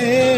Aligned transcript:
ہیں 0.00 0.37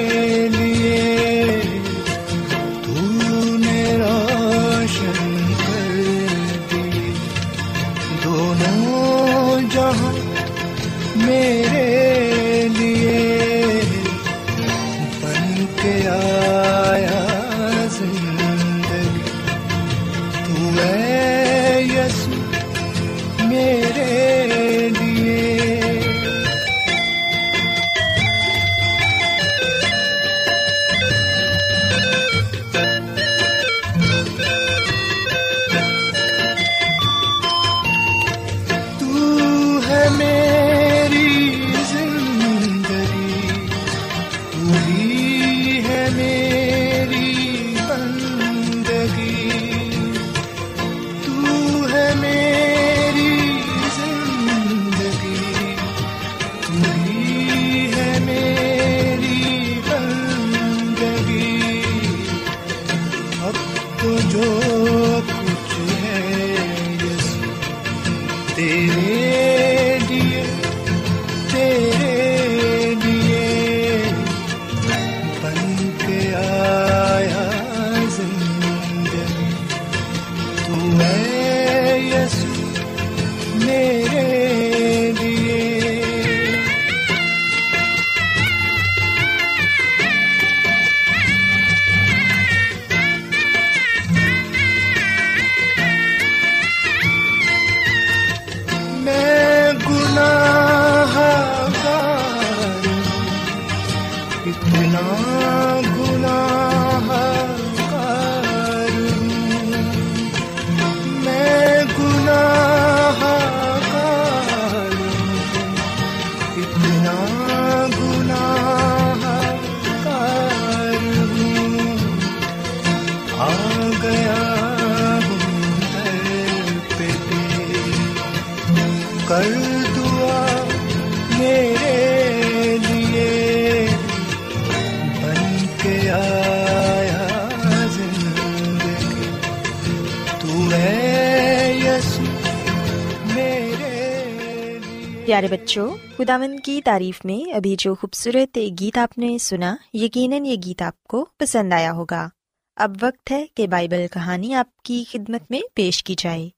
بچوں 145.50 145.90
خداون 146.16 146.60
کی 146.60 146.80
تعریف 146.84 147.24
میں 147.24 147.52
ابھی 147.52 147.76
جو 147.78 147.94
خوبصورت 147.94 148.58
گیت 148.80 148.98
آپ 148.98 149.18
نے 149.18 149.38
سنا، 149.38 149.76
یقیناً 149.92 150.44
یہ 150.44 150.56
گیت 150.66 150.82
آپ 150.82 151.04
کو 151.04 151.26
پسند 151.38 151.72
آیا 151.72 151.92
ہوگا۔ 151.92 152.28
اب 152.76 152.96
وقت 153.02 153.30
ہے 153.30 153.46
کہ 153.54 153.66
بائبل 153.66 154.06
کہانی 154.12 154.54
آپ 154.54 154.76
کی 154.82 155.04
خدمت 155.10 155.50
میں 155.50 155.60
پیش 155.74 156.04
کی 156.04 156.14
جائے۔ 156.18 156.48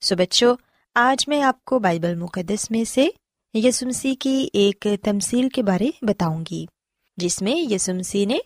سو 0.00 0.16
بچوں، 0.16 0.56
آج 0.94 1.28
میں 1.28 1.42
آپ 1.42 1.64
کو 1.64 1.78
بائبل 1.78 2.14
مقدس 2.14 2.70
میں 2.70 2.84
سے 2.84 3.08
یسمسی 3.54 4.14
کی 4.14 4.48
ایک 4.52 4.86
تمثیل 5.02 5.48
کے 5.48 5.62
بارے 5.62 5.90
بتاؤں 6.02 6.44
گی، 6.50 6.66
جس 7.16 7.42
میں 7.42 7.72
یسمسی 7.72 8.24
نے 8.24 8.38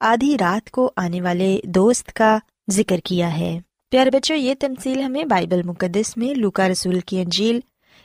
آدھی 0.00 0.36
رات 0.40 0.70
کو 0.70 0.92
آنے 0.96 1.20
والے 1.20 1.60
دوست 1.64 2.12
کا 2.12 2.38
ذکر 2.70 2.98
کیا 2.98 3.38
ہے۔ 3.38 3.60
پیارے 3.90 4.10
بچوں، 4.10 4.36
یہ 4.36 4.54
تمثیل 4.60 5.00
ہمیں 5.00 5.24
بائبل 5.24 5.62
مقدس 5.62 6.16
میں 6.16 6.34
لوکا 6.34 6.68
رسول 6.68 7.00
کی 7.00 7.20
انجیل 7.20 7.60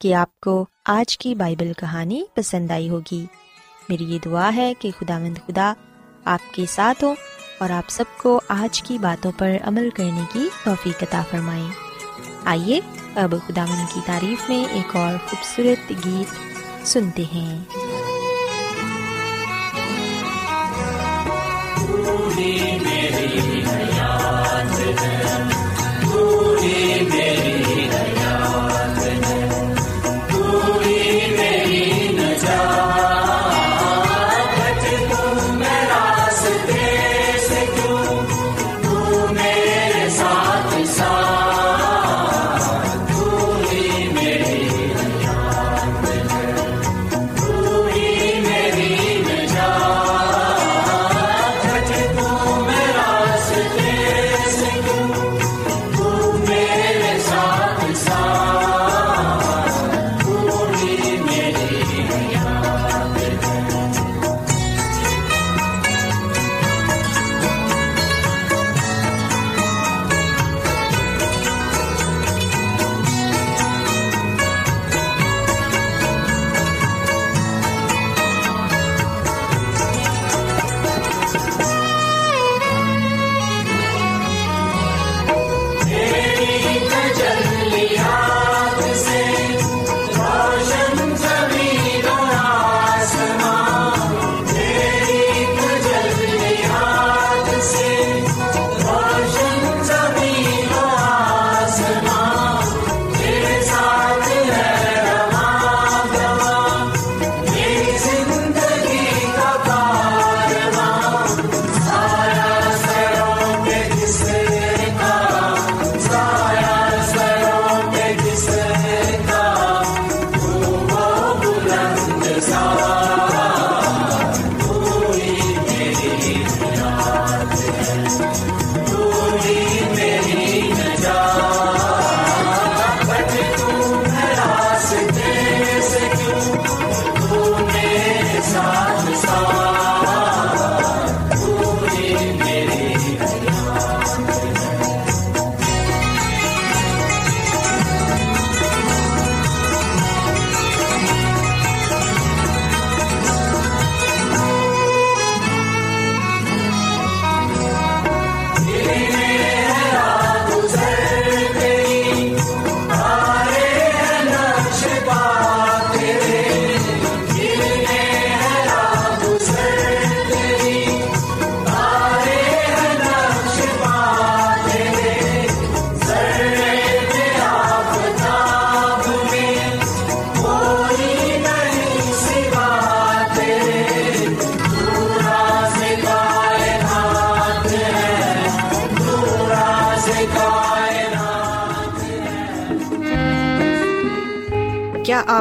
کہ 0.00 0.14
آپ 0.14 0.40
کو 0.40 0.66
آج 0.84 1.18
کی 1.18 1.34
بائبل 1.34 1.72
کہانی 1.72 2.22
پسند 2.34 2.70
آئی 2.70 2.88
ہوگی۔ 2.88 3.26
میری 3.88 4.04
یہ 4.04 4.18
دعا 4.24 4.50
ہے 4.56 4.72
کہ 4.78 4.90
خدا 5.00 5.18
مند 5.18 5.38
خدا 5.46 5.72
آپ 6.24 6.54
کے 6.54 6.64
ساتھ 6.68 7.04
ہو 7.04 7.14
اور 7.58 7.70
آپ 7.70 7.84
سب 7.88 8.04
کو 8.16 8.40
آج 8.48 8.82
کی 8.82 8.98
باتوں 8.98 9.32
پر 9.38 9.50
عمل 9.62 9.88
کرنے 9.94 10.20
کی 10.32 10.48
توفیق 10.64 11.02
عطا 11.02 11.22
فرمائیں 11.30 11.68
آئیے 12.44 12.80
اب 13.14 13.34
خدا 13.46 13.64
مند 13.64 13.94
کی 13.94 14.00
تعریف 14.06 14.50
میں 14.50 14.64
ایک 14.70 14.96
اور 14.96 15.28
خوبصورت 15.28 16.06
گیت 16.06 16.88
سنتے 16.88 17.24
ہیں۔ 17.34 17.64
میری 22.80 23.56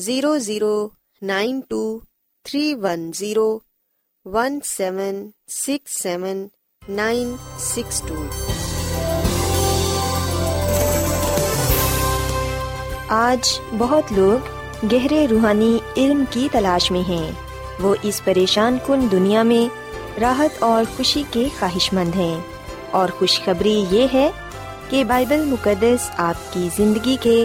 Zero 0.00 0.38
zero 0.38 0.88
nine 1.22 1.60
two 1.68 2.00
three 2.44 2.74
one 2.74 3.10
zero 3.14 3.58
one 4.24 4.58
seven 4.64 5.30
six 5.48 6.02
seven 6.02 6.48
nine 6.88 7.34
six 7.58 8.02
two 8.06 8.14
آج 13.08 13.60
بہت 13.78 14.12
لوگ 14.12 14.38
گہرے 14.92 15.26
روحانی 15.30 15.78
علم 15.96 16.24
کی 16.30 16.48
تلاش 16.52 16.90
میں 16.90 17.08
ہیں۔ 17.08 17.32
وہ 17.80 17.94
اس 18.02 18.24
پریشان 18.24 18.78
کن 18.86 19.10
دنیا 19.10 19.42
میں 19.42 19.74
راحت 20.20 20.62
اور 20.62 20.96
خوشی 20.96 21.22
کے 21.30 21.48
خواہش 21.58 21.92
مند 21.92 22.14
ہیں۔ 22.16 22.40
اور 22.90 23.08
خوشخبری 23.18 23.84
یہ 23.90 24.06
ہے 24.14 24.30
کہ 24.88 25.04
بائبل 25.04 25.44
مقدس 25.44 26.10
آپ 26.16 26.54
کی 26.54 26.68
زندگی 26.76 27.16
کے 27.20 27.44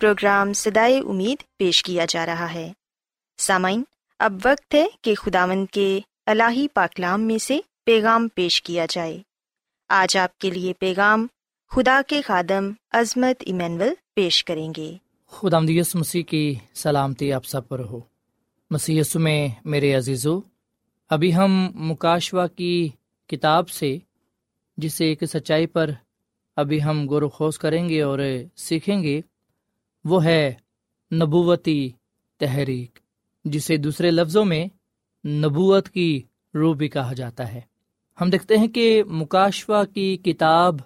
پروگرام 0.00 0.52
سدائے 0.52 0.98
امید 0.98 1.56
پیش 1.56 1.82
کیا 1.82 2.04
جا 2.08 2.26
رہا 2.26 2.54
ہے۔ 2.54 2.72
سامعین، 3.38 3.82
اب 4.18 4.32
وقت 4.44 4.74
ہے 4.74 4.86
کہ 5.02 5.14
خداوند 5.14 5.66
کے 5.72 6.00
الہی 6.26 6.68
پاکلام 6.68 7.20
میں 7.20 7.38
سے 7.38 7.58
پیغام 7.84 8.28
پیش 8.34 8.62
کیا 8.62 8.86
جائے۔ 8.90 9.22
آج 9.88 10.16
آپ 10.16 10.38
کے 10.38 10.50
لیے 10.50 10.72
پیغام 10.72 11.26
خدا 11.70 12.00
کے 12.06 12.22
خادم 12.22 12.70
عظمت 12.92 13.42
ایمینول 13.46 13.88
پیش 14.14 14.44
کریں 14.44 14.72
گے۔ 14.76 14.94
خدا 15.30 15.58
مسیح 15.94 16.22
کی 16.22 16.54
سلامتی 16.74 17.32
آپ 17.32 17.44
سب 17.44 17.68
پر 17.68 17.78
ہو۔ 17.78 18.00
مسی 18.70 19.00
میں 19.14 19.48
میرے 19.64 19.94
عزیزو، 19.94 20.40
ابھی 21.10 21.34
ہم 21.34 21.70
مکاشوا 21.74 22.46
کی 22.46 22.88
کتاب 23.26 23.68
سے، 23.68 23.98
جسے 24.76 25.04
ایک 25.04 25.24
سچائی 25.24 25.66
پر 25.66 25.90
ابھی 26.56 26.84
ہم 26.84 27.08
غور 27.08 27.22
و 27.22 27.28
خوص 27.28 27.58
کریں 27.58 27.88
گے 27.88 28.02
اور 28.02 28.18
سیکھیں 28.56 29.02
گے 29.02 29.20
وہ 30.04 30.24
ہے 30.24 30.54
نبوتی 31.12 31.90
تحریک، 32.40 32.98
جسے 33.44 33.76
دوسرے 33.76 34.10
لفظوں 34.10 34.44
میں 34.44 34.66
نبوت 35.28 35.88
کی 35.88 36.22
روح 36.54 36.76
بھی 36.76 36.88
کہا 36.88 37.12
جاتا 37.12 37.52
ہے۔ 37.52 37.60
ہم 38.20 38.30
دیکھتے 38.30 38.58
ہیں 38.58 38.68
کہ 38.68 39.02
مکاشوا 39.04 39.84
کی 39.84 40.16
کتاب 40.16 40.76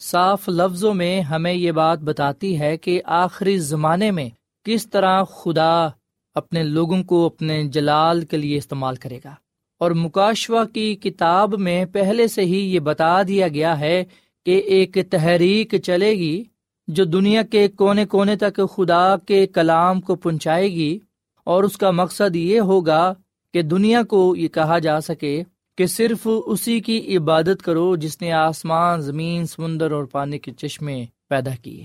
صاف 0.00 0.48
لفظوں 0.48 0.94
میں 0.94 1.20
ہمیں 1.20 1.52
یہ 1.52 1.72
بات 1.72 1.98
بتاتی 1.98 2.60
ہے 2.60 2.76
کہ 2.76 3.02
آخری 3.04 3.58
زمانے 3.58 4.10
میں 4.10 4.28
کس 4.64 4.90
طرح 4.90 5.24
خدا 5.24 5.88
اپنے 6.34 6.62
لوگوں 6.62 7.02
کو 7.04 7.26
اپنے 7.26 7.68
جلال 7.68 8.24
کے 8.24 8.36
لیے 8.36 8.56
استعمال 8.56 8.96
کرے 8.96 9.18
گا۔ 9.24 9.34
اور 9.78 9.90
مکاشوا 9.90 10.64
کی 10.64 10.96
کتاب 10.96 11.54
میں 11.58 11.84
پہلے 11.84 12.28
سے 12.28 12.42
ہی 12.44 12.74
یہ 12.74 12.80
بتا 12.80 13.22
دیا 13.22 13.48
گیا 13.48 13.80
ہے 13.80 14.04
کہ 14.46 14.58
ایک 14.58 14.98
تحریک 15.10 15.74
چلے 15.84 16.10
گی 16.10 16.44
جو 16.88 17.04
دنیا 17.04 17.42
کے 17.42 17.68
کونے 17.68 18.04
کونے 18.06 18.36
تک 18.36 18.60
خدا 18.76 19.16
کے 19.16 19.46
کلام 19.46 20.00
کو 20.00 20.14
پہنچائے 20.16 20.68
گی، 20.68 20.98
اور 21.46 21.64
اس 21.64 21.76
کا 21.76 21.90
مقصد 21.90 22.36
یہ 22.36 22.60
ہوگا 22.60 23.12
کہ 23.54 23.62
دنیا 23.62 24.02
کو 24.02 24.36
یہ 24.36 24.48
کہا 24.48 24.78
جا 24.78 25.00
سکے 25.00 25.42
کہ 25.78 25.86
صرف 25.86 26.26
اسی 26.46 26.80
کی 26.80 27.16
عبادت 27.16 27.62
کرو 27.62 27.96
جس 27.96 28.20
نے 28.20 28.32
آسمان، 28.32 29.00
زمین، 29.00 29.46
سمندر 29.46 29.90
اور 29.90 30.04
پانی 30.04 30.38
کے 30.38 30.52
چشمے 30.52 31.04
پیدا 31.28 31.54
کیے۔ 31.62 31.84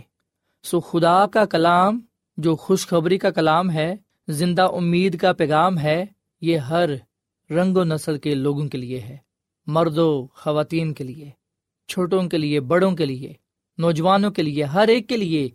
سو 0.66 0.80
خدا 0.80 1.26
کا 1.28 1.46
کلام، 1.46 2.00
جو 2.38 2.56
خوشخبری 2.56 3.18
کا 3.18 3.30
کلام 3.30 3.72
ہے، 3.72 3.96
زندہ 4.28 4.68
امید 4.74 5.20
کا 5.20 5.34
پیغام 5.34 5.78
ہے، 5.78 6.04
یہ 6.42 6.58
ہر 6.58 6.90
رنگ 7.50 7.78
و 7.78 7.84
نسل 7.84 8.18
کے 8.18 8.36
لوگوں 8.36 8.68
کے 8.68 8.78
لیے 8.78 9.00
ہے 9.00 9.18
مرد 9.68 9.98
و 9.98 10.26
خواتین 10.36 10.94
کے 10.94 11.04
لیے، 11.04 11.30
چھوٹوں 11.90 12.24
کے 12.24 12.38
لیے، 12.38 12.60
بڑوں 12.60 12.92
کے 12.92 13.06
لیے۔ 13.06 13.34
نوجوانوں 13.78 14.32
کے 14.32 14.42
لیے، 14.42 14.64
ہر 14.64 14.88
ایک 14.88 15.10
کے 15.10 15.18
لیے 15.18 15.50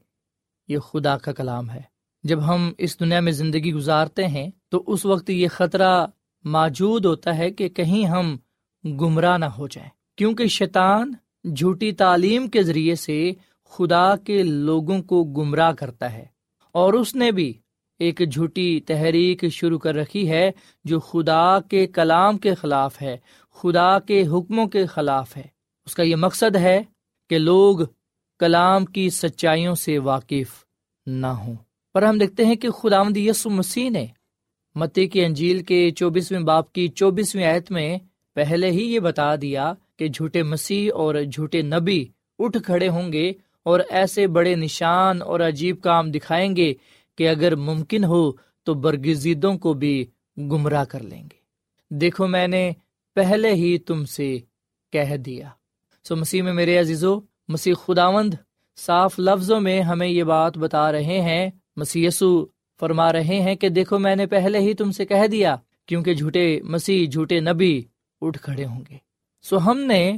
یہ 0.68 0.78
خدا 0.78 1.18
کا 1.18 1.32
کلام 1.32 1.70
ہے۔ 1.70 1.82
جب 2.22 2.46
ہم 2.46 2.72
اس 2.78 3.00
دنیا 3.00 3.20
میں 3.20 3.32
زندگی 3.32 3.72
گزارتے 3.72 4.26
ہیں، 4.26 4.50
تو 4.68 4.84
اس 4.86 5.06
وقت 5.06 5.30
یہ 5.30 5.48
خطرہ 5.48 6.06
موجود 6.44 7.04
ہوتا 7.04 7.38
ہے 7.38 7.50
کہ 7.50 7.68
کہیں 7.68 8.06
ہم 8.06 8.36
گمراہ 8.84 9.38
نہ 9.38 9.44
ہو 9.44 9.66
جائیں۔ 9.66 9.90
کیونکہ 10.16 10.46
شیطان 10.46 11.12
جھوٹی 11.44 11.92
تعلیم 11.92 12.48
کے 12.48 12.62
ذریعے 12.62 12.94
سے 12.94 13.32
خدا 13.70 14.16
کے 14.16 14.42
لوگوں 14.42 15.02
کو 15.02 15.24
گمراہ 15.24 15.72
کرتا 15.72 16.12
ہے۔ 16.12 16.24
اور 16.72 16.92
اس 16.92 17.14
نے 17.14 17.32
بھی 17.32 17.54
ایک 17.98 18.22
جھوٹی 18.32 18.80
تحریک 18.80 19.48
شروع 19.48 19.78
کر 19.78 19.94
رکھی 19.94 20.30
ہے، 20.30 20.50
جو 20.84 21.00
خدا 21.00 21.60
کے 21.60 21.86
کلام 21.86 22.38
کے 22.38 22.54
خلاف 22.54 23.02
ہے، 23.02 23.16
خدا 23.54 23.98
کے 23.98 24.26
حکموں 24.26 24.66
کے 24.66 24.86
خلاف 24.86 25.36
ہے۔ 25.36 25.46
اس 25.86 25.94
کا 25.94 26.02
یہ 26.02 26.16
مقصد 26.16 26.56
ہے 26.56 26.82
کہ 27.30 27.38
لوگ 27.38 27.80
کلام 28.38 28.84
کی 28.84 29.10
سچائیوں 29.10 29.74
سے 29.74 29.98
واقف 29.98 30.64
نہ 31.06 31.26
ہوں۔ 31.26 31.54
پر 31.94 32.02
ہم 32.02 32.18
دیکھتے 32.18 32.44
ہیں 32.44 32.54
کہ 32.54 32.70
خدا 32.70 32.96
یسو 33.16 33.50
مسیح 33.50 33.90
نے 33.90 34.06
متی 34.74 35.06
کی 35.06 35.24
انجیل 35.24 35.62
کے 35.62 35.90
چوبیسویں 35.90 36.40
باپ 36.40 36.72
کی 36.72 36.88
چوبیسویں 36.88 37.44
آیت 37.44 37.70
میں 37.70 37.98
پہلے 38.34 38.70
ہی 38.70 38.94
یہ 38.94 39.00
بتا 39.00 39.36
دیا 39.36 39.72
کہ 39.96 40.08
جھوٹے 40.08 40.42
مسیح 40.42 40.90
اور 40.94 41.14
جھوٹے 41.32 41.62
نبی 41.62 42.04
اٹھ 42.38 42.56
کھڑے 42.64 42.88
ہوں 42.88 43.12
گے 43.12 43.32
اور 43.62 43.80
ایسے 43.88 44.26
بڑے 44.26 44.54
نشان 44.54 45.22
اور 45.22 45.40
عجیب 45.40 45.80
کام 45.80 46.10
دکھائیں 46.10 46.56
گے 46.56 46.74
کہ 47.18 47.28
اگر 47.28 47.56
ممکن 47.56 48.04
ہو 48.04 48.32
تو 48.62 48.74
برگزیدوں 48.74 49.58
کو 49.58 49.72
بھی 49.72 50.06
گمراہ 50.38 50.84
کر 50.84 51.02
لیں 51.02 51.22
گے۔ 51.22 51.38
دیکھو 51.88 52.26
میں 52.26 52.48
نے 52.48 52.72
پہلے 53.14 53.50
ہی 53.50 53.78
تم 53.78 54.04
سے 54.04 54.38
کہہ 54.92 55.16
دیا۔ 55.16 55.48
سو 56.04 56.16
مسیح 56.16 56.42
میں 56.42 56.52
میرے 56.52 56.78
عزیزو 56.78 57.20
مسیح 57.48 57.74
خداوند 57.74 58.34
صاف 58.76 59.18
لفظوں 59.18 59.60
میں 59.60 59.80
ہمیں 59.80 60.08
یہ 60.08 60.22
بات 60.22 60.58
بتا 60.58 60.92
رہے 60.92 61.20
ہیں۔ 61.20 61.50
مسی 61.76 62.08
فرما 62.80 63.12
رہے 63.12 63.40
ہیں 63.40 63.54
کہ 63.54 63.68
دیکھو 63.68 63.98
میں 63.98 64.16
نے 64.16 64.26
پہلے 64.26 64.58
ہی 64.58 64.74
تم 64.74 64.90
سے 64.92 65.06
کہہ 65.06 65.26
دیا، 65.26 65.56
کیونکہ 65.86 66.14
جھوٹے 66.14 66.60
مسیح، 66.62 67.10
جھوٹے 67.10 67.40
نبی 67.40 67.82
اٹھ 68.20 68.38
کھڑے 68.38 68.64
ہوں 68.64 68.84
گے۔ 68.90 68.96
سو 69.42 69.70
ہم 69.70 69.78
نے 69.78 70.16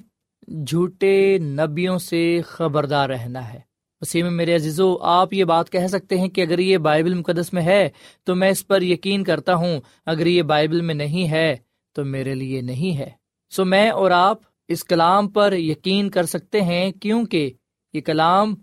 جھوٹے 0.48 1.38
نبیوں 1.38 1.98
سے 1.98 2.40
خبردار 2.46 3.08
رہنا 3.08 3.52
ہے۔ 3.52 3.60
مسیح 4.00 4.22
میں 4.22 4.30
میرے 4.30 4.54
عزیزو، 4.54 4.96
آپ 5.00 5.32
یہ 5.32 5.44
بات 5.44 5.70
کہہ 5.70 5.86
سکتے 5.86 6.18
ہیں 6.18 6.28
کہ 6.28 6.40
اگر 6.40 6.58
یہ 6.58 6.78
بائبل 6.78 7.14
مقدس 7.14 7.52
میں 7.52 7.62
ہے 7.62 7.88
تو 8.24 8.34
میں 8.34 8.48
اس 8.48 8.66
پر 8.66 8.82
یقین 8.82 9.24
کرتا 9.24 9.54
ہوں، 9.54 9.80
اگر 10.06 10.26
یہ 10.26 10.42
بائبل 10.42 10.80
میں 10.80 10.94
نہیں 10.94 11.30
ہے 11.30 11.56
تو 11.92 12.04
میرے 12.04 12.34
لیے 12.34 12.60
نہیں 12.60 12.98
ہے۔ 12.98 13.10
سو 13.50 13.64
میں 13.64 13.90
اور 13.90 14.10
آپ 14.10 14.38
اس 14.70 14.84
کلام 14.84 15.28
پر 15.28 15.52
یقین 15.52 16.10
کر 16.10 16.26
سکتے 16.26 16.60
ہیں 16.60 16.92
کیونکہ 16.92 17.50
یہ 17.92 18.00
کلام 18.00 18.54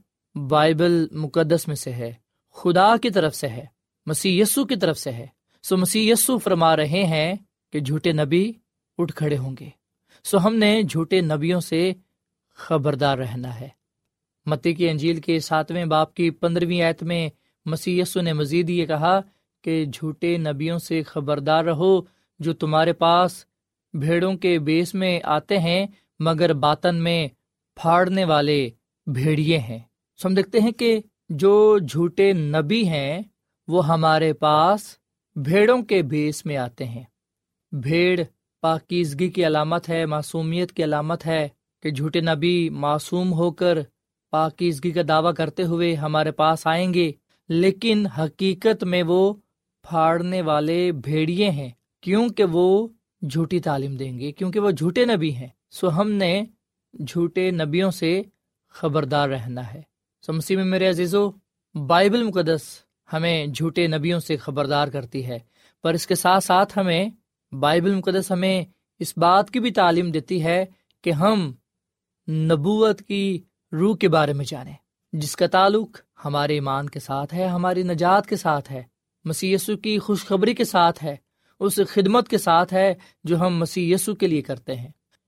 بائبل 0.50 1.08
مقدس 1.12 1.68
میں 1.68 1.76
سے 1.76 1.92
ہے، 1.92 2.14
خدا 2.54 2.98
کی 2.98 3.10
طرف 3.10 3.36
سے 3.36 3.48
ہے، 3.48 3.66
مسیح 4.06 4.42
یسو 4.42 4.66
کی 4.66 4.76
طرف 4.76 5.00
سے 5.00 5.12
ہے۔ 5.12 5.28
سو 5.64 5.78
مسیح 5.78 6.14
یسو 6.14 6.38
فرما 6.38 6.76
رہے 6.76 7.04
ہیں 7.04 7.36
کہ 7.74 7.80
جھوٹے 7.80 8.12
نبی 8.12 8.52
اٹھ 8.98 9.14
کھڑے 9.14 9.38
ہوں 9.38 9.56
گے۔ 9.60 9.70
سو 10.24 10.38
ہم 10.48 10.56
نے 10.56 10.84
جھوٹے 10.84 11.22
نبیوں 11.22 11.60
سے 11.60 11.94
خبردار 12.56 13.18
رہنا 13.18 13.60
ہے۔ 13.60 13.70
متی 14.46 14.74
کی 14.74 14.90
انجیل 14.90 15.22
کے 15.22 15.40
ساتویں 15.40 15.86
باپ 15.86 16.14
کی 16.14 16.30
پندرہویں 16.30 16.82
آیت 16.82 17.04
میں 17.04 17.30
مسی 17.66 18.02
نے 18.16 18.34
مزید 18.34 18.70
یہ 18.70 18.86
کہا 18.86 19.20
کہ 19.64 19.86
جھوٹے 19.86 20.38
نبیوں 20.38 20.80
سے 20.80 21.04
خبردار 21.04 21.66
رہو 21.66 22.02
جو 22.40 22.54
تمہارے 22.54 22.94
پاس 22.94 23.46
بھیڑوں 23.94 24.34
کے 24.34 24.60
بیس 24.60 24.94
میں 24.94 25.20
آتے 25.24 25.60
ہیں، 25.60 25.88
مگر 26.20 26.54
باطن 26.54 26.96
میں 26.96 27.28
پھاڑنے 27.76 28.26
والے 28.26 28.70
بھیڑیے 29.06 29.58
ہیں۔ 29.58 29.80
سو 30.18 30.28
ہم 30.28 30.34
دیکھتے 30.34 30.60
ہیں 30.60 30.72
کہ 30.72 31.00
جو 31.30 31.78
جھوٹے 31.90 32.34
نبی 32.34 32.88
ہیں، 32.88 33.22
وہ 33.68 33.88
ہمارے 33.88 34.34
پاس 34.34 34.82
بھیڑوں 35.36 35.82
کے 35.82 36.02
بیس 36.02 36.46
میں 36.46 36.58
آتے 36.58 36.86
ہیں۔ 36.86 37.04
بھیڑ 37.72 38.20
پاکیزگی 38.62 39.30
کی 39.30 39.48
علامت 39.48 39.90
ہے، 39.90 40.06
معصومیت 40.06 40.72
کی 40.72 40.84
علامت 40.84 41.26
ہے 41.26 41.48
کہ 41.84 41.92
جھوٹے 41.92 42.20
نبی 42.20 42.70
معصوم 42.70 43.34
ہو 43.34 43.52
کر 43.52 43.78
پاکیزگی 44.32 44.92
کا 44.92 45.02
دعویٰ 45.08 45.34
کرتے 45.34 45.64
ہوئے 45.64 45.96
ہمارے 45.96 46.32
پاس 46.32 46.68
آئیں 46.68 46.94
گے۔ 46.94 47.12
لیکن 47.50 48.08
حقیقت 48.08 48.84
میں 48.84 49.04
وہ 49.04 49.34
پھاڑنے 49.90 50.42
والے 50.42 50.92
بھیڑیے 50.92 51.50
ہیں، 51.50 51.70
کیونکہ 52.02 52.44
وہ 52.44 52.88
جھوٹی 53.22 53.60
تعلیم 53.60 53.96
دیں 53.96 54.20
گے، 54.20 54.32
کیونکہ 54.32 54.60
وہ 54.60 54.72
جھوٹے 54.72 55.06
نبی 55.06 55.34
ہیں۔ 55.36 55.48
سو 55.72 56.02
ہم 56.02 56.12
نے 56.12 56.46
جھوٹے 57.08 57.52
نبیوں 57.52 57.92
سے 57.92 58.22
خبردار 58.70 59.30
رہنا 59.30 59.74
ہے۔ 59.74 59.82
سو 60.22 60.34
مسیح 60.34 60.56
میں 60.56 60.66
میرے 60.66 60.90
عزیزو، 60.90 61.32
بائبل 61.88 62.24
مقدس 62.24 62.62
ہمیں 63.14 63.48
جھوٹے 63.48 63.88
نبیوں 63.88 64.20
سے 64.20 64.38
خبردار 64.38 64.88
کرتی 64.88 65.26
ہے، 65.26 65.40
پر 65.84 65.94
اس 65.94 66.08
کے 66.08 66.16
ساتھ 66.16 66.44
ساتھ 66.44 66.80
ہمیں 66.80 67.10
بائبل 67.52 67.96
مقدس 67.96 68.32
ہمیں 68.32 68.66
اس 69.00 69.18
بات 69.18 69.52
کی 69.52 69.60
بھی 69.60 69.72
تعلیم 69.72 70.12
دیتی 70.12 70.44
ہے 70.44 70.66
کہ 71.04 71.12
ہم 71.12 71.54
نبوت 72.30 73.02
کی 73.02 73.42
روح 73.72 73.98
کے 73.98 74.08
بارے 74.08 74.34
میں 74.34 74.46
جانیں، 74.48 74.74
جس 75.14 75.36
کا 75.36 75.48
تعلق 75.48 76.02
ہمارے 76.26 76.54
ایمان 76.54 76.90
کے 76.90 77.00
ساتھ 77.00 77.34
ہے، 77.34 77.48
ہماری 77.48 77.84
نجات 77.84 78.28
کے 78.28 78.36
ساتھ 78.36 78.72
ہے 78.72 78.84
مسی 79.26 79.56
کی 79.84 80.00
خوشخبری 80.00 80.54
کے 80.54 80.64
ساتھ 80.64 81.04
ہے۔ 81.04 81.16
اس 81.60 81.80
خدمت 81.90 82.28
کے 82.28 82.38
ساتھ 82.38 82.74
ہے 82.74 82.94
جو 83.24 83.40
ہم 83.40 83.58
مسی 83.58 83.94
کے 84.20 84.28
لیے 84.28 84.42
کرتے 84.42 84.76
ہیں۔ 84.76 84.88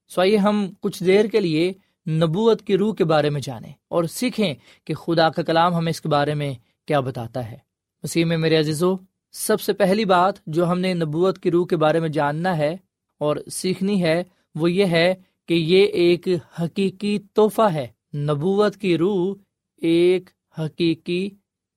سو 0.10 0.22
آئیے 0.22 0.38
ہم 0.38 0.72
کچھ 0.80 1.04
دیر 1.04 1.26
کے 1.26 1.40
لیے 1.40 1.74
نبوت 2.10 2.62
کی 2.62 2.78
روح 2.78 2.96
کے 2.96 3.06
بارے 3.06 3.30
میں 3.30 3.42
جانیں 3.42 3.74
اور 3.88 4.04
سیکھیں 4.04 4.54
کہ 4.86 4.94
خدا 4.94 5.30
کا 5.30 5.42
کلام 5.42 5.74
ہمیں 5.74 5.90
اس 5.90 6.02
کے 6.02 6.10
بارے 6.10 6.34
میں 6.34 6.54
کیا 6.88 7.00
بتاتا 7.00 7.52
ہے۔ 7.52 7.58
مسیح 8.04 8.26
میں 8.26 8.38
میرے 8.38 8.58
عزیزو، 8.58 8.96
سب 9.32 9.62
سے 9.62 9.74
پہلی 9.74 10.06
بات 10.06 10.34
جو 10.46 10.72
ہم 10.72 10.80
نے 10.80 10.94
نبوت 10.94 11.40
کی 11.40 11.52
روح 11.52 11.66
کے 11.68 11.78
بارے 11.78 12.00
میں 12.00 12.10
جاننا 12.10 12.58
ہے 12.58 12.78
اور 13.18 13.36
سیکھنی 13.52 14.04
ہے 14.04 14.24
وہ 14.56 14.72
یہ 14.72 14.86
ہے 14.86 15.16
کہ 15.48 15.54
یہ 15.54 15.86
ایک 15.86 16.28
حقیقی 16.62 17.20
تحفہ 17.34 17.68
ہے۔ 17.74 17.88
نبوت 18.18 18.78
کی 18.78 18.98
روح 18.98 19.36
ایک 19.78 20.30
حقیقی 20.60 21.30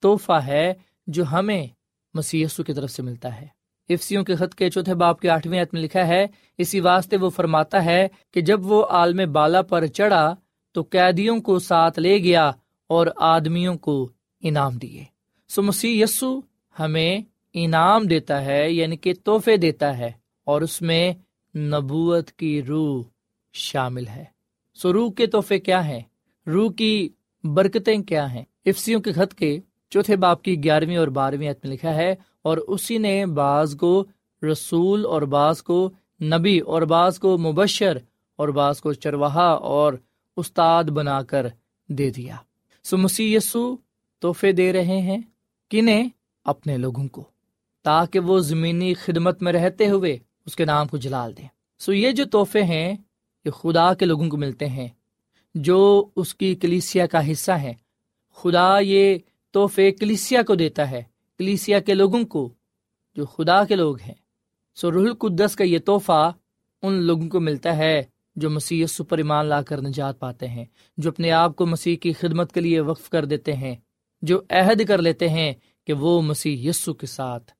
تحفہ 0.03 0.41
ہے 0.47 0.73
جو 1.07 1.25
ہمیں 1.33 1.67
مسی 2.15 2.45
کی 2.67 2.73
طرف 2.73 2.91
سے 2.91 3.03
ملتا 3.03 3.41
ہے۔ 3.41 3.62
افسیوں 3.93 4.25
کے 4.25 4.35
خط 4.35 4.55
کے 4.55 4.71
چوتھے 4.71 4.95
باپ 4.95 5.21
کے 5.21 5.31
آٹھویں 5.31 5.63
عت 5.63 5.75
میں 5.75 5.83
لکھا 5.83 6.07
ہے، 6.07 6.27
اسی 6.59 6.81
واسطے 6.81 7.17
وہ 7.17 7.31
فرماتا 7.31 7.85
ہے 7.85 8.09
کہ 8.35 8.41
جب 8.41 8.67
وہ 8.67 8.87
عالم 8.87 9.33
بالا 9.33 9.63
پر 9.63 9.87
چڑھا 9.87 10.35
تو 10.73 10.83
قیدیوں 10.91 11.41
کو 11.41 11.59
ساتھ 11.59 11.99
لے 11.99 12.19
گیا 12.19 12.51
اور 12.87 13.07
آدمیوں 13.17 13.75
کو 13.75 14.09
انعام 14.41 14.73
دیے۔ 14.73 15.05
سو 15.49 15.63
مسیح 15.63 16.05
یسو 16.05 16.41
ہمیں 16.79 17.19
انعام 17.55 18.05
دیتا 18.05 18.45
ہے 18.45 18.71
یعنی 18.71 18.97
کہ 18.97 19.13
تحفے 19.25 19.57
دیتا 19.57 19.99
ہے 19.99 20.13
اور 20.45 20.63
اس 20.63 20.83
میں 20.83 21.13
نبوت 21.57 22.31
کی 22.31 22.63
روح 22.63 23.03
شامل 23.53 24.07
ہے۔ 24.07 24.25
سو 24.75 24.93
روح 24.93 25.13
کے 25.13 25.27
تحفے 25.27 25.59
کیا 25.59 25.89
ہیں؟ 25.89 26.01
روح 26.47 26.73
کی 26.73 27.09
برکتیں 27.45 28.03
کیا 28.03 28.33
ہیں؟ 28.33 28.45
افسیوں 28.67 29.01
کے 29.01 29.13
خط 29.13 29.35
کے 29.35 29.61
چوتھے 29.91 30.17
باپ 30.17 30.43
کی 30.43 30.65
گیارہویں 30.65 30.97
اور 30.97 31.09
بارہویں 31.09 31.51
عت 31.51 31.65
میں 31.65 31.73
لکھا 31.75 31.95
ہے 31.95 32.15
اور 32.43 32.57
اسی 32.57 32.99
نے 32.99 33.27
بعض 33.27 33.77
کو 33.77 34.05
رسول 34.53 35.07
اور 35.07 35.23
بعض 35.23 35.63
کو 35.63 35.91
نبی 36.23 36.59
اور 36.59 36.83
بعض 36.83 37.19
کو 37.19 37.39
مبشر 37.39 37.99
اور 38.37 38.49
بعض 38.49 38.81
کو 38.81 38.93
چرواہا 38.93 39.49
اور 39.51 39.93
استاد 40.37 40.85
بنا 40.85 41.23
کر 41.23 41.47
دے 41.89 42.11
دیا۔ 42.11 42.37
سو 42.85 42.97
مسیح 42.97 43.37
یسو 43.37 43.77
تحفے 44.21 44.53
دے 44.53 44.73
رہے 44.73 45.01
ہیں 45.01 45.19
کنہیں 45.71 46.09
اپنے 46.45 46.77
لوگوں 46.77 47.09
کو 47.09 47.25
تاکہ 47.83 48.19
وہ 48.19 48.39
زمینی 48.39 48.95
خدمت 48.95 49.43
میں 49.43 49.53
رہتے 49.53 49.89
ہوئے 49.89 50.19
اس 50.47 50.57
کے 50.57 50.65
نام 50.65 50.89
کو 50.89 50.97
جلال 50.97 51.37
دیں۔ 51.37 51.49
سو 51.79 51.93
یہ 51.93 52.11
جو 52.11 52.25
تحفے 52.25 52.63
ہیں 52.63 52.97
یہ 53.45 53.51
خدا 53.51 53.95
کے 53.95 54.05
لوگوں 54.05 54.29
کو 54.29 54.37
ملتے 54.37 54.67
ہیں 54.67 54.89
جو 55.55 56.05
اس 56.17 56.35
کی 56.35 56.55
کلیسیا 56.55 57.07
کا 57.07 57.33
حصہ 57.33 57.53
ہے 57.53 57.75
خدا 58.35 58.79
یہ 58.79 59.19
تحفے 59.51 59.91
کلیسیا 59.91 60.43
کو 60.43 60.55
دیتا 60.55 60.91
ہے۔ 60.91 61.03
کلیسیا 61.43 61.81
کے 61.81 61.95
لوگوں 61.95 62.25
کو، 62.25 62.53
جو 63.17 63.27
خدا 63.27 63.65
کے 63.65 63.77
لوگ 63.77 64.01
ہیں۔ 64.01 64.15
سو 64.75 64.93
رح 64.93 64.97
القدس 64.97 65.57
کا 65.57 65.65
یہ 65.65 65.79
تحفہ 65.79 66.33
ان 66.83 66.93
لوگوں 66.93 67.29
کو 67.29 67.41
ملتا 67.41 67.77
ہے 67.77 68.03
جو 68.37 68.51
مسیح 68.51 68.87
پر 69.09 69.19
ایمان 69.19 69.47
لا 69.47 69.63
کر 69.63 69.83
نجات 69.83 70.19
پاتے 70.19 70.49
ہیں، 70.49 70.65
جو 70.97 71.11
اپنے 71.11 71.31
آپ 71.31 71.57
کو 71.57 71.67
مسیح 71.67 71.97
کی 71.97 72.13
خدمت 72.13 72.53
کے 72.53 72.61
لیے 72.61 72.81
وقف 72.81 73.11
کر 73.11 73.25
دیتے 73.25 73.53
ہیں، 73.53 73.77
جو 74.23 74.41
عہد 74.51 74.89
کر 74.89 75.03
لیتے 75.03 75.29
ہیں 75.29 75.53
کہ 75.87 75.93
وہ 75.93 76.23
مسیح 76.23 76.71
یسو 76.71 76.95
کے 76.95 77.07
ساتھ 77.07 77.53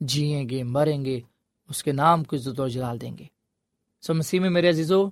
جئیں 0.00 0.48
گے، 0.48 0.62
مریں 0.62 1.04
گے، 1.04 1.20
اس 1.68 1.82
کے 1.82 1.92
نام 1.92 2.24
کو 2.24 2.36
عزت 2.36 2.60
و 2.60 2.68
جلال 2.68 3.00
دیں 3.00 3.18
گے۔ 3.18 3.24
سو 4.02 4.14
مسیح 4.14 4.40
میں 4.40 4.50
میرے 4.50 4.68
عزیزو 4.68 5.06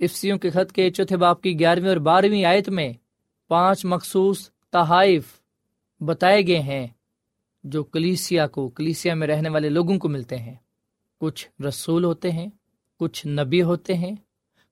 افسیوں 0.00 0.38
کے 0.38 0.50
خط 0.50 0.72
کے 0.72 0.90
چوتھے 0.90 1.16
باپ 1.16 1.42
کی 1.42 1.58
گیارہویں 1.58 1.88
اور 1.88 1.96
بارہویں 1.96 2.44
آیت 2.44 2.68
میں 2.68 2.92
پانچ 3.48 3.84
مخصوص 3.84 4.50
تحائف 4.70 5.24
بتائے 6.00 6.46
گئے 6.46 6.58
ہیں۔ 6.58 6.86
جو 7.66 7.84
کلیسیا 7.84 8.46
کو، 8.46 8.68
کلیسیا 8.68 9.14
میں 9.14 9.26
رہنے 9.26 9.48
والے 9.48 9.68
لوگوں 9.68 9.98
کو 9.98 10.08
ملتے 10.08 10.36
ہیں۔ 10.36 10.54
کچھ 11.20 11.62
رسول 11.68 12.04
ہوتے 12.04 12.32
ہیں، 12.32 12.46
کچھ 13.00 13.26
نبی 13.26 13.62
ہوتے 13.62 13.94
ہیں، 13.94 14.12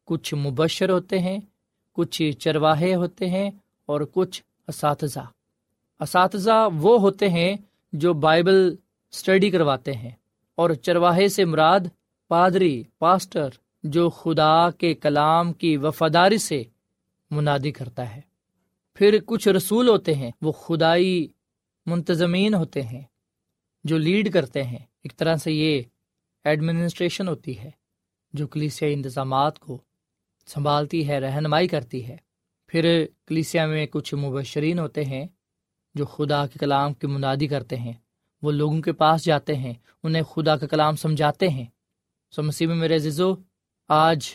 کچھ 0.04 0.34
مبشر 0.34 0.90
ہوتے 0.90 1.18
ہیں، 1.18 1.38
کچھ 1.92 2.30
چرواہے 2.38 2.94
ہوتے 2.94 3.28
ہیں 3.28 3.50
اور 3.86 4.00
کچھ 4.12 4.42
اساتذہ۔ 4.68 5.20
اساتذہ 6.00 6.68
وہ 6.74 7.00
ہوتے 7.00 7.28
ہیں 7.28 7.56
جو 7.92 8.12
بائبل 8.12 8.74
اسٹڈی 9.10 9.50
کرواتے 9.50 9.92
ہیں۔ 9.92 10.10
اور 10.54 10.70
چرواہے 10.70 11.28
سے 11.28 11.44
مراد 11.44 11.80
پادری، 12.28 12.82
پاسٹر، 12.98 13.48
جو 13.82 14.10
خدا 14.10 14.70
کے 14.70 14.94
کلام 14.94 15.52
کی 15.52 15.76
وفاداری 15.76 16.38
سے 16.38 16.62
منادی 17.30 17.72
کرتا 17.72 18.16
ہے۔ 18.16 18.20
پھر 18.94 19.18
کچھ 19.26 19.48
رسول 19.48 19.88
ہوتے 19.88 20.14
ہیں، 20.14 20.30
وہ 20.42 20.52
خدائی 20.52 21.28
منتظمین 21.86 22.54
ہوتے 22.54 22.82
ہیں، 22.82 23.02
جو 23.84 23.98
لیڈ 23.98 24.32
کرتے 24.32 24.62
ہیں۔ 24.62 24.78
ایک 24.78 25.16
طرح 25.16 25.36
سے 25.36 25.52
یہ 25.52 25.82
ایڈمنسٹریشن 26.44 27.28
ہوتی 27.28 27.58
ہے، 27.58 27.70
جو 28.32 28.46
کلیسیا 28.46 28.88
انتظامات 28.88 29.58
کو 29.58 29.78
سنبھالتی 30.46 31.08
ہے، 31.08 31.20
رہنمائی 31.20 31.68
کرتی 31.68 32.08
ہے۔ 32.08 32.16
پھر 32.66 33.06
کلیسیا 33.26 33.66
میں 33.66 33.86
کچھ 33.86 34.14
مبشرین 34.14 34.78
ہوتے 34.78 35.04
ہیں، 35.04 35.26
جو 35.94 36.06
خدا 36.06 36.46
کے 36.46 36.58
کلام 36.58 36.94
کی 36.94 37.06
منادی 37.06 37.46
کرتے 37.46 37.76
ہیں۔ 37.76 37.92
وہ 38.42 38.52
لوگوں 38.52 38.82
کے 38.82 38.92
پاس 38.92 39.24
جاتے 39.24 39.54
ہیں، 39.54 39.74
انہیں 40.02 40.22
خدا 40.22 40.56
کا 40.56 40.66
کلام 40.66 40.96
سمجھاتے 40.96 41.48
ہیں۔ 41.48 41.64
سو 42.30 42.42
مسیح 42.42 42.66
میں 42.66 42.76
میرے 42.76 42.96
عزیزو، 42.96 43.34
آج 43.88 44.28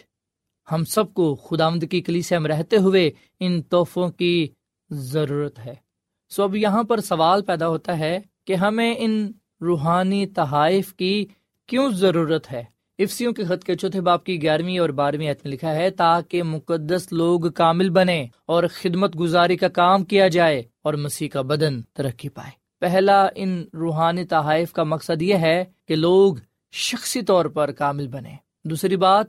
ہم 0.71 0.83
سب 0.83 1.13
کو 1.13 1.35
خدا 1.35 1.69
کی 1.91 2.01
کلیسیا 2.01 2.39
میں 2.39 2.49
رہتے 2.49 2.77
ہوئے 2.77 3.11
ان 3.39 3.61
تحفوں 3.61 4.09
کی 4.09 4.47
ضرورت 4.89 5.59
ہے۔ 5.59 5.88
سو 6.29 6.43
اب 6.43 6.55
یہاں 6.55 6.83
پر 6.83 6.99
سوال 6.99 7.41
پیدا 7.41 7.67
ہوتا 7.67 7.99
ہے 7.99 8.19
کہ 8.47 8.53
ہمیں 8.53 8.95
ان 8.97 9.31
روحانی 9.61 10.25
تحائف 10.25 10.93
کی 10.93 11.25
کیوں 11.67 11.91
ضرورت 11.91 12.51
ہے؟ 12.51 12.63
افسیوں 12.99 13.33
کے 13.33 13.43
خط 13.43 13.63
کے 13.63 13.75
چوتھے 13.75 14.01
باپ 14.01 14.23
کی 14.23 14.41
گیارہویں 14.41 14.79
اور 14.79 14.89
بارہویں 14.89 15.27
عید 15.27 15.37
میں 15.43 15.51
لکھا 15.51 15.75
ہے، 15.75 15.89
تاکہ 15.89 16.43
مقدس 16.43 17.07
لوگ 17.11 17.39
کامل 17.39 17.89
بنے 17.89 18.25
اور 18.45 18.63
خدمت 18.73 19.19
گزاری 19.19 19.57
کا 19.57 19.67
کام 19.67 20.03
کیا 20.03 20.27
جائے 20.27 20.63
اور 20.81 20.93
مسیح 20.93 21.29
کا 21.29 21.41
بدن 21.41 21.81
ترقی 21.81 22.29
پائے۔ 22.29 22.51
پہلا 22.79 23.27
ان 23.35 23.65
روحانی 23.73 24.25
تحائف 24.25 24.73
کا 24.73 24.83
مقصد 24.83 25.21
یہ 25.21 25.35
ہے 25.35 25.65
کہ 25.87 25.95
لوگ 25.95 26.35
شخصی 26.71 27.21
طور 27.21 27.45
پر 27.45 27.71
کامل 27.71 28.07
بنے 28.07 28.35
دوسری 28.63 28.95
بات 28.95 29.25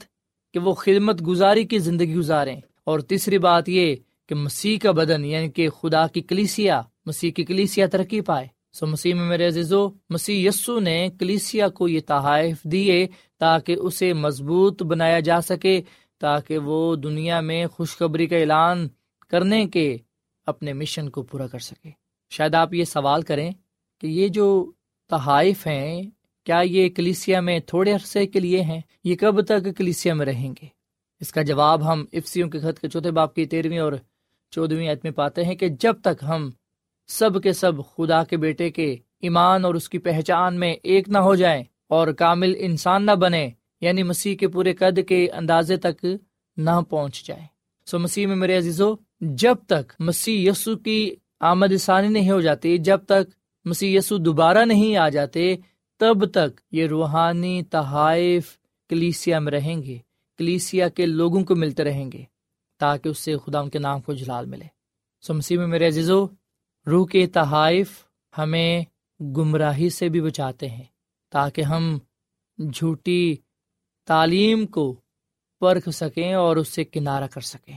کہ 0.52 0.58
وہ 0.58 0.74
خدمت 0.74 1.26
گزاری 1.26 1.64
کی 1.64 1.78
زندگی 1.78 2.14
گزاریں۔ 2.14 2.60
اور 2.84 3.00
تیسری 3.00 3.38
بات 3.38 3.68
یہ 3.68 3.96
کہ 4.28 4.34
مسیح 4.34 4.78
کا 4.82 4.90
بدن 4.90 5.24
یعنی 5.24 5.50
کہ 5.50 5.68
خدا 5.68 6.06
کی 6.06 6.20
کلیسیا 6.20 6.82
مسیح 7.06 7.30
کی 7.30 7.44
کلیسیا 7.44 7.86
ترقی 7.86 8.20
پائے۔ 8.20 8.46
سو 8.72 8.86
مسیح 8.86 9.14
میں 9.14 9.28
میرے 9.28 9.46
عزیزو، 9.46 9.88
مسیح 10.10 10.48
یسو 10.48 10.80
نے 10.80 11.08
کلیسیا 11.18 11.68
کو 11.68 11.88
یہ 11.88 12.00
تحائف 12.06 12.62
دیے 12.62 13.06
تاکہ 13.38 13.76
اسے 13.80 14.12
مضبوط 14.12 14.82
بنایا 14.82 15.20
جا 15.20 15.40
سکے، 15.40 15.82
تاکہ 16.20 16.58
وہ 16.58 16.96
دنیا 16.96 17.40
میں 17.40 17.66
خوشخبری 17.66 18.26
کا 18.26 18.36
اعلان 18.36 18.88
کرنے 19.28 19.66
کے 19.66 19.96
اپنے 20.46 20.72
مشن 20.72 21.08
کو 21.08 21.22
پورا 21.22 21.46
کر 21.46 21.58
سکے۔ 21.58 21.90
شاید 22.30 22.54
آپ 22.54 22.74
یہ 22.74 22.84
سوال 22.84 23.22
کریں 23.22 23.50
کہ 24.00 24.06
یہ 24.06 24.28
جو 24.28 24.72
تحائف 25.08 25.66
ہیں، 25.66 26.02
کیا 26.44 26.60
یہ 26.64 26.88
کلیسیا 26.88 27.40
میں 27.40 27.58
تھوڑے 27.60 27.92
عرصے 27.92 28.26
کے 28.26 28.40
لیے 28.40 28.62
ہیں؟ 28.62 28.80
یہ 29.04 29.16
کب 29.16 29.40
تک 29.40 29.76
کلیسیا 29.76 30.14
میں 30.14 30.26
رہیں 30.26 30.54
گے؟ 30.62 30.66
اس 31.20 31.32
کا 31.32 31.42
جواب 31.42 31.92
ہم 31.92 32.04
افسیوں 32.12 32.48
کے 32.48 32.60
خط 32.60 32.80
کے 32.80 32.88
چوتھے 32.88 33.10
باپ 33.10 33.34
کی 33.34 33.46
تیرہویں 33.46 33.78
اور 33.78 33.92
چودہویں 34.50 34.88
عید 34.88 34.98
میں 35.04 35.10
پاتے 35.10 35.44
ہیں 35.44 35.54
کہ 35.54 35.68
جب 35.68 36.00
تک 36.00 36.24
ہم 36.28 36.50
سب 37.10 37.42
کے 37.42 37.52
سب 37.52 37.72
خدا 37.96 38.24
کے 38.24 38.36
بیٹے 38.36 38.70
کے 38.70 38.96
ایمان 39.20 39.64
اور 39.64 39.74
اس 39.74 39.88
کی 39.88 39.98
پہچان 39.98 40.58
میں 40.60 40.74
ایک 40.82 41.08
نہ 41.08 41.18
ہو 41.18 41.34
جائیں 41.34 41.64
اور 41.88 42.08
کامل 42.08 42.54
انسان 42.58 43.06
نہ 43.06 43.12
بنے 43.12 43.50
یعنی 43.80 44.02
مسیح 44.02 44.36
کے 44.36 44.48
پورے 44.48 44.72
قد 44.72 44.98
کے 45.08 45.30
اندازے 45.30 45.76
تک 45.76 46.04
نہ 46.56 46.80
پہنچ 46.90 47.24
جائے 47.24 47.46
سو 47.86 47.98
مسیح 47.98 48.26
میں 48.26 48.36
میرے 48.36 48.56
عزیزو، 48.58 48.94
جب 49.20 49.56
تک 49.66 49.92
مسیح 49.98 50.50
یسو 50.50 50.76
کی 50.76 51.14
آمد 51.40 51.76
ثانی 51.80 52.08
نہیں 52.08 52.30
ہو 52.30 52.40
جاتی، 52.40 52.78
جب 52.78 52.98
تک 53.04 53.30
مسیح 53.64 53.98
یسو 53.98 54.16
دوبارہ 54.16 54.64
نہیں 54.64 54.96
آ 54.96 55.08
جاتے، 55.08 55.56
تب 56.00 56.26
تک 56.30 56.60
یہ 56.72 56.86
روحانی 56.86 57.62
تحائف 57.62 58.56
کلیسیا 58.90 59.38
میں 59.38 59.52
رہیں 59.52 59.82
گے، 59.82 59.98
کلیسیا 60.38 60.88
کے 60.88 61.06
لوگوں 61.06 61.44
کو 61.44 61.54
ملتے 61.54 61.84
رہیں 61.84 62.12
گے، 62.12 62.22
تاکہ 62.80 63.08
اس 63.08 63.18
سے 63.18 63.36
خدا 63.36 63.60
ان 63.60 63.70
کے 63.70 63.78
نام 63.78 64.00
کو 64.00 64.12
جلال 64.12 64.46
ملے۔ 64.46 64.66
سو 65.24 65.34
مسیح 65.34 65.58
میں 65.58 65.66
میرے 65.66 65.86
عزیزو 65.86 66.26
روح 66.90 67.06
کے 67.06 67.26
تحائف 67.26 68.04
ہمیں 68.38 68.82
گمراہی 69.20 69.90
سے 69.90 70.08
بھی 70.08 70.20
بچاتے 70.20 70.68
ہیں 70.68 70.84
تاکہ 71.32 71.62
ہم 71.62 71.98
جھوٹی 72.58 73.36
تعلیم 74.06 74.66
کو 74.66 75.00
پرکھ 75.60 75.90
سکیں 75.90 76.34
اور 76.34 76.56
اس 76.56 76.68
سے 76.68 76.84
کنارہ 76.84 77.26
کر 77.26 77.40
سکیں۔ 77.40 77.76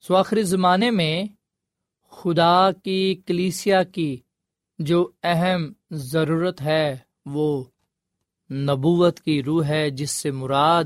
سو 0.00 0.16
آخری 0.16 0.42
زمانے 0.42 0.90
میں 0.90 1.24
خدا 2.10 2.72
کی 2.72 3.22
کلیسیا 3.26 3.82
کی 3.82 4.16
جو 4.78 5.10
اہم 5.22 5.72
ضرورت 5.90 6.62
ہے 6.62 6.96
وہ 7.26 7.64
نبوت 8.50 9.20
کی 9.20 9.42
روح 9.42 9.64
ہے 9.64 9.90
جس 9.90 10.10
سے 10.10 10.30
مراد 10.30 10.84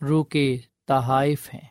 روح 0.00 0.24
کے 0.24 0.56
تحائف 0.86 1.54
ہیں۔ 1.54 1.68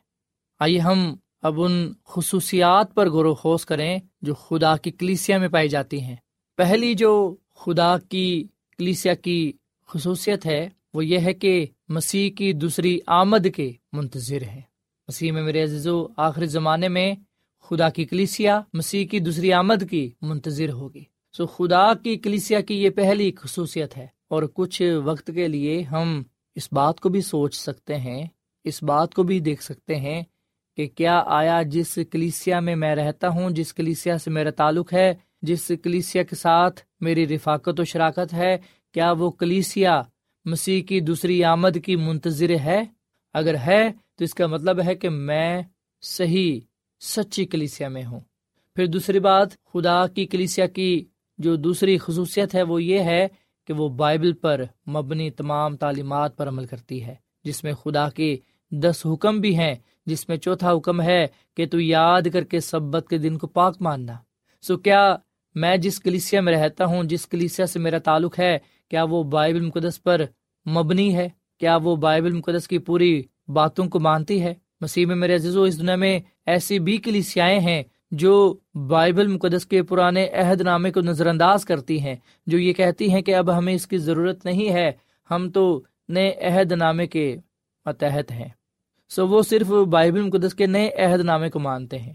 آئیے 0.60 0.80
ہم 0.80 1.15
اب 1.45 1.62
ان 1.62 1.93
خصوصیات 2.05 2.95
پر 2.95 3.10
غور 3.10 3.25
و 3.25 3.34
خوص 3.34 3.65
کریں 3.65 3.99
جو 4.21 4.34
خدا 4.34 4.77
کی 4.77 4.91
کلیسیا 4.91 5.38
میں 5.38 5.47
پائی 5.47 5.69
جاتی 5.69 6.01
ہیں۔ 6.01 6.15
پہلی 6.58 6.93
جو 6.93 7.36
خدا 7.55 7.97
کی 7.97 8.47
کلیسیا 8.77 9.13
کی 9.13 9.51
خصوصیت 9.88 10.45
ہے، 10.45 10.69
وہ 10.93 11.05
یہ 11.05 11.19
ہے 11.19 11.34
کہ 11.34 11.65
مسیح 11.89 12.31
کی 12.31 12.53
دوسری 12.53 12.99
آمد 13.08 13.47
کے 13.55 13.71
منتظر 13.93 14.41
ہے 14.41 14.62
مسیح 15.08 15.31
میں 15.31 15.43
میرے 15.43 15.63
عزیزو، 15.63 16.08
آخری 16.17 16.45
زمانے 16.45 16.88
میں 16.88 17.15
خدا 17.62 17.89
کی 17.89 18.05
کلیسیا 18.05 18.62
مسیح 18.73 19.08
کی 19.08 19.19
دوسری 19.19 19.53
آمد 19.53 19.89
کی 19.89 20.12
منتظر 20.21 20.69
ہوگی۔ 20.69 21.03
سو 21.38 21.45
خدا 21.45 21.93
کی 21.93 22.17
کلیسیا 22.17 22.62
کی 22.62 22.84
یہ 22.84 22.89
پہلی 22.89 23.31
خصوصیت 23.38 23.97
ہے۔ 23.97 24.08
اور 24.27 24.43
کچھ 24.53 25.01
وقت 25.03 25.31
کے 25.36 25.47
لیے 25.47 25.81
ہم 25.81 26.23
اس 26.55 26.69
بات 26.71 26.99
کو 26.99 27.10
بھی 27.10 27.21
سوچ 27.21 27.55
سکتے 27.55 27.97
ہیں، 27.97 28.25
اس 28.63 28.84
بات 28.84 29.13
کو 29.13 29.23
بھی 29.23 29.39
دیکھ 29.39 29.63
سکتے 29.63 29.95
ہیں 29.95 30.23
کہ 30.77 30.88
کیا 30.88 31.23
آیا 31.25 31.61
جس 31.61 31.99
کلیسیا 32.11 32.59
میں 32.59 32.75
میں 32.75 32.95
رہتا 32.95 33.29
ہوں، 33.29 33.49
جس 33.49 33.73
کلیسیا 33.73 34.17
سے 34.17 34.31
میرا 34.31 34.49
تعلق 34.49 34.93
ہے، 34.93 35.13
جس 35.41 35.71
کلیسیا 35.83 36.23
کے 36.23 36.35
ساتھ 36.35 36.81
میری 36.99 37.27
رفاقت 37.27 37.79
و 37.79 37.83
شراکت 37.83 38.33
ہے، 38.33 38.57
کیا 38.93 39.11
وہ 39.11 39.31
کلیسیا 39.31 40.01
مسیح 40.45 40.83
کی 40.83 40.99
دوسری 40.99 41.43
آمد 41.43 41.77
کی 41.85 41.95
منتظر 41.95 42.49
ہے؟ 42.49 42.83
اگر 43.33 43.55
ہے، 43.55 43.89
تو 44.15 44.23
اس 44.23 44.33
کا 44.33 44.47
مطلب 44.47 44.79
ہے 44.85 44.95
کہ 44.95 45.09
میں 45.09 45.61
صحیح، 46.01 46.59
سچی 47.01 47.45
کلیسیا 47.45 47.88
میں 47.88 48.05
ہوں۔ 48.05 48.19
پھر 48.75 48.85
دوسری 48.85 49.19
بات، 49.19 49.47
خدا 49.65 50.07
کی 50.07 50.25
کلیسیا 50.25 50.67
کی 50.67 51.05
جو 51.38 51.55
دوسری 51.55 51.97
خصوصیت 51.97 52.55
ہے، 52.55 52.63
وہ 52.63 52.83
یہ 52.83 52.99
ہے 52.99 53.27
کہ 53.67 53.73
وہ 53.73 53.89
بائبل 53.89 54.33
پر 54.33 54.63
مبنی 54.88 55.29
تمام 55.31 55.75
تعلیمات 55.75 56.38
پر 56.38 56.47
عمل 56.47 56.65
کرتی 56.65 57.03
ہے، 57.03 57.15
جس 57.43 57.63
میں 57.63 57.73
خدا 57.73 58.09
کے 58.09 58.38
دس 58.71 59.06
حکم 59.06 59.39
بھی 59.39 59.58
ہیں، 59.58 59.75
جس 60.06 60.30
میں 60.30 60.38
چوتھا 60.38 60.71
حکم 60.71 61.01
ہے 61.01 61.28
کہ 61.58 61.65
تو 61.65 61.80
یاد 61.80 62.21
کر 62.34 62.43
کے 62.43 62.60
سبت 62.60 63.08
کے 63.10 63.17
دن 63.17 63.38
کو 63.38 63.47
پاک 63.47 63.78
ماننا۔ 63.82 64.13
سو 64.62 64.78
کیا 64.78 65.15
میں 65.56 65.78
جس 65.78 65.99
کلیسیا 65.99 66.41
میں 66.41 66.54
رہتا 66.54 66.86
ہوں، 66.86 67.04
جس 67.04 67.28
کلیسیا 67.28 67.65
سے 67.65 67.80
میرا 67.80 67.97
تعلق 67.97 68.39
ہے، 68.39 68.58
کیا 68.89 69.04
وہ 69.04 69.23
بائبل 69.23 69.62
مقدس 69.62 70.04
پر 70.04 70.21
مبنی 70.65 71.15
ہے؟ 71.15 71.30
کیا 71.60 71.78
وہ 71.84 71.95
بائبل 71.95 72.32
مقدس 72.32 72.67
کی 72.67 72.78
پوری 72.78 73.23
باتوں 73.47 73.89
کو 73.89 73.99
مانتی 73.99 74.41
ہے؟ 74.41 74.54
مسیح 74.82 75.06
میں 75.06 75.15
میرے 75.15 75.36
عزیز 75.36 75.58
و 75.58 75.63
اس 75.63 75.80
دنیا 75.80 75.95
میں 75.95 76.19
ایسی 76.45 76.80
بھی 76.80 76.97
کلیسیاں 76.97 77.47
ہیں 77.47 77.84
جو 78.12 78.58
بائبل 78.88 79.28
مقدس 79.28 79.65
کے 79.65 79.84
پرانے 79.84 80.28
عہد 80.28 80.62
نامے 80.62 80.91
کو 80.91 81.01
نظر 81.01 81.28
انداز 81.28 81.65
کرتی 81.65 81.99
ہیں، 81.99 82.15
جو 82.47 82.58
یہ 82.58 82.73
کہتی 82.73 83.12
ہیں 83.12 83.21
کہ 83.21 83.36
اب 83.36 83.58
ہمیں 83.58 83.73
اس 83.73 83.88
کی 83.88 83.97
ضرورت 83.97 84.45
نہیں 84.45 84.69
ہے، 84.69 84.91
ہم 85.32 85.49
تو 85.49 85.84
نئے 86.10 86.32
عہد 86.32 86.71
نامے 86.71 87.08
کے 87.08 87.38
متحد 87.86 88.32
ہیں۔ 88.32 88.50
سو 89.10 89.28
وہ 89.28 89.41
صرف 89.41 89.67
بائبل 89.67 90.21
مقدس 90.21 90.54
کے 90.54 90.65
نئے 90.65 90.89
عہد 90.89 91.19
نامے 91.19 91.50
کو 91.50 91.60
مانتے 91.60 92.00
ہیں۔ 92.00 92.13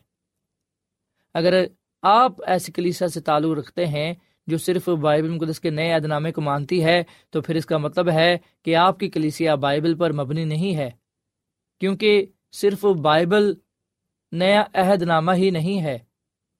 اگر 1.35 1.65
آپ 2.03 2.33
ایسی 2.47 2.73
کلیسا 2.73 3.09
سے 3.09 3.21
تعلق 3.21 3.59
رکھتے 3.59 3.87
ہیں 3.87 4.15
جو 4.47 4.59
صرف 4.59 4.89
بائبل 4.89 5.29
مقدس 5.29 5.61
کے 5.61 5.71
نئے 5.71 5.93
عہد 5.93 6.05
نامے 6.05 6.33
کو 6.33 6.41
مانتی 6.41 6.85
ہے، 6.85 7.03
تو 7.31 7.43
پھر 7.43 7.55
اس 7.55 7.67
کا 7.67 7.79
مطلب 7.79 8.11
ہے 8.11 8.39
کہ 8.63 8.77
آپ 8.77 8.99
کی 8.99 9.09
کلیسیا 9.09 9.55
بائبل 9.55 9.95
پر 9.95 10.13
مبنی 10.13 10.45
نہیں 10.45 10.77
ہے، 10.77 10.91
کیونکہ 11.81 12.27
صرف 12.53 12.85
بائبل 12.85 13.55
نیا 14.33 14.65
عہد 14.75 15.03
نامہ 15.03 15.33
ہی 15.33 15.51
نہیں 15.51 15.83
ہے، 15.83 15.99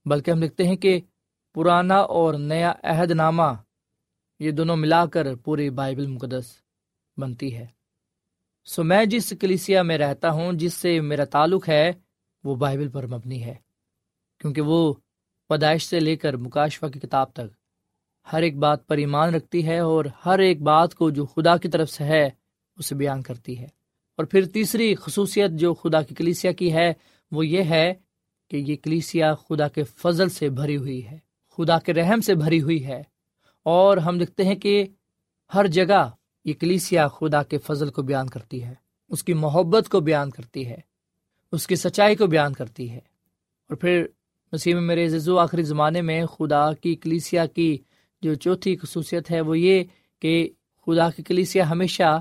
بلکہ 0.05 0.31
ہم 0.31 0.42
لکھتے 0.42 0.64
ہیں 0.64 0.77
کہ 0.77 1.01
پرانا 1.55 1.96
اور 1.96 2.35
نیا 2.35 2.73
عہد 2.83 3.11
نامہ، 3.11 3.53
یہ 4.38 4.51
دونوں 4.51 4.77
ملا 4.77 5.07
کر 5.07 5.35
پوری 5.35 5.70
بائبل 5.70 6.07
مقدس 6.07 6.57
بنتی 7.16 7.57
ہے۔ 7.57 7.79
سو 8.64 8.85
میں 8.85 9.05
جس 9.05 9.33
کلیسیا 9.40 9.83
میں 9.83 9.99
رہتا 9.99 10.31
ہوں، 10.31 10.53
جس 10.53 10.75
سے 10.75 11.01
میرا 11.01 11.25
تعلق 11.25 11.68
ہے، 11.68 11.92
وہ 12.44 12.55
بائبل 12.55 12.88
پر 12.88 13.07
مبنی 13.07 13.44
ہے، 13.44 13.55
کیونکہ 14.38 14.61
وہ 14.61 14.94
پیدائش 15.49 15.87
سے 15.87 16.01
لے 16.01 16.16
کر 16.16 16.37
مکاشفہ 16.37 16.87
کی 16.87 17.01
کتاب 17.01 17.33
تک 17.33 17.61
ہر 18.33 18.42
ایک 18.42 18.57
بات 18.57 18.87
پر 18.87 18.96
ایمان 18.96 19.35
رکھتی 19.35 19.66
ہے 19.66 19.79
اور 19.79 20.05
ہر 20.27 20.38
ایک 20.38 20.62
بات 20.62 20.94
کو 20.94 21.11
جو 21.11 21.27
خدا 21.27 21.57
کی 21.57 21.68
طرف 21.68 21.90
سے 21.90 22.05
ہے، 22.05 22.31
اسے 22.77 22.94
بیان 22.94 23.23
کرتی 23.23 23.59
ہے۔ 23.59 23.66
اور 24.16 24.25
پھر 24.25 24.46
تیسری 24.46 24.94
خصوصیت 24.94 25.51
جو 25.51 25.75
خدا 25.75 26.03
کی 26.03 26.14
کلیسیا 26.14 26.53
کی 26.53 26.73
ہے، 26.73 26.92
وہ 27.33 27.46
یہ 27.46 27.62
ہے 27.62 27.94
کہ 28.51 28.57
یہ 28.57 28.77
کلیسیا 28.77 29.35
خدا 29.35 29.68
کے 29.68 29.85
فضل 29.85 30.29
سے 30.29 30.49
بھری 30.49 30.77
ہوئی 30.77 31.07
ہے، 31.07 31.18
خدا 31.57 31.79
کے 31.79 31.94
رحم 31.94 32.20
سے 32.20 32.35
بھری 32.35 32.62
ہوئی 32.62 32.87
ہے۔ 32.87 33.03
اور 33.62 33.96
ہم 33.96 34.18
دیکھتے 34.18 34.44
ہیں 34.44 34.55
کہ 34.55 34.87
ہر 35.55 35.66
جگہ 35.66 36.11
یہ 36.44 36.53
کلیسیا 36.53 37.09
خدا 37.09 37.42
کے 37.42 37.59
فضل 37.59 37.90
کو 37.90 38.03
بیان 38.03 38.26
کرتی 38.29 38.64
ہے، 38.64 38.74
اس 39.09 39.24
کی 39.24 39.35
محبت 39.35 39.88
کو 39.88 40.00
بیان 40.00 40.31
کرتی 40.31 40.66
ہے، 40.66 40.76
اس 41.53 41.66
کی 41.66 41.76
سچائی 41.76 42.16
کو 42.16 42.26
بیان 42.26 42.53
کرتی 42.53 42.90
ہے۔ 42.90 43.00
اور 43.68 43.76
پھر 43.76 44.07
نسیم 44.53 44.87
میرے 44.87 45.09
ززو 45.09 45.38
آخری 45.38 45.62
زمانے 45.62 46.03
میں 46.03 46.26
خدا 46.26 46.72
کی 46.72 46.94
کلیسیا 46.94 47.46
کی 47.46 47.79
جو 48.22 48.35
چوتھی 48.35 48.76
خصوصیت 48.76 49.31
ہے 49.31 49.40
وہ 49.40 49.59
یہ 49.59 49.85
کہ 50.20 50.50
خدا 50.87 51.11
کی 51.11 51.22
کلیسیا 51.22 51.70
ہمیشہ 51.70 52.20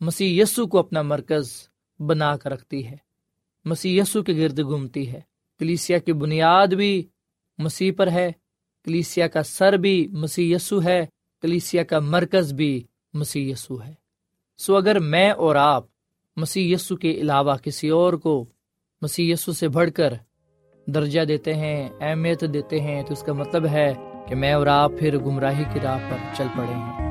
مسیح 0.00 0.42
یسو 0.42 0.66
کو 0.66 0.78
اپنا 0.78 1.02
مرکز 1.02 1.50
بنا 1.98 2.36
کر 2.36 2.50
رکھتی 2.50 2.86
ہے۔ 2.86 2.96
مسیح 3.64 4.02
یسو 4.02 4.22
کے 4.22 4.32
گرد 4.32 4.58
گھومتی 4.58 5.12
ہے۔ 5.12 5.20
کلیسیا 5.58 5.98
کی 5.98 6.12
بنیاد 6.12 6.66
بھی 6.66 7.08
مسیح 7.58 7.92
پر 7.96 8.10
ہے 8.10 8.32
کلیسیا 8.84 9.28
کا 9.28 9.42
سر 9.42 9.72
بھی 9.72 10.08
مسیح 10.08 10.56
یسو 10.56 10.82
ہے 10.82 11.06
کلیسیا 11.42 11.82
کا 11.82 12.00
مرکز 12.00 12.52
بھی 12.52 12.82
مسیح 13.14 13.52
یسو 13.52 13.82
ہے۔ 13.82 13.94
سو 14.58 14.76
اگر 14.76 14.98
میں 14.98 15.30
اور 15.30 15.56
آپ 15.56 15.84
مسیح 16.36 16.74
یسو 16.74 16.96
کے 16.96 17.12
علاوہ 17.12 17.56
کسی 17.56 17.88
اور 17.88 18.12
کو 18.12 18.44
مسیح 19.02 19.32
یسو 19.32 19.52
سے 19.52 19.68
بڑھ 19.68 19.90
کر 19.90 20.14
درجہ 20.86 21.20
دیتے 21.20 21.54
ہیں، 21.54 21.88
اہمیت 22.00 22.44
دیتے 22.54 22.80
ہیں، 22.80 23.02
تو 23.02 23.12
اس 23.12 23.22
کا 23.22 23.32
مطلب 23.32 23.66
ہے 23.66 23.94
کہ 24.28 24.34
میں 24.34 24.52
اور 24.52 24.66
آپ 24.66 24.92
پھر 24.98 25.18
گمراہی 25.18 25.64
کی 25.72 25.80
راہ 25.80 25.98
پر 26.10 26.16
چل 26.36 26.46
پڑے 26.56 26.74
ہیں۔ 26.74 27.10